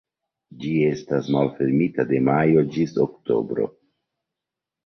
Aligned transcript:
Ĝi 0.61 0.71
estas 0.85 1.29
malfermita 1.35 2.07
de 2.13 2.23
majo 2.31 2.65
ĝis 2.79 2.97
oktobro. 3.07 3.69